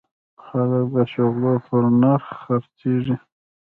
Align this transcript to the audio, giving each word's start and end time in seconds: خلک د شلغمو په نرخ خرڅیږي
خلک 0.43 0.87
د 0.95 0.97
شلغمو 1.11 1.53
په 1.65 1.75
نرخ 2.01 2.25
خرڅیږي 2.41 3.15